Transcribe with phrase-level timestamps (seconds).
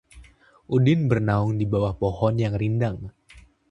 [0.75, 2.97] Udin bernaung di bawah pohon yang rindang